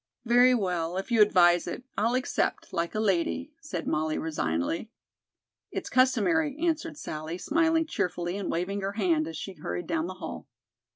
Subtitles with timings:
[0.25, 4.89] "Very well, if you advise it, I'll accept, like a lady," said Molly resignedly.
[5.69, 10.15] "It's customary," answered Sallie, smiling cheerfully and waving her hand as she hurried down the
[10.15, 10.47] hall.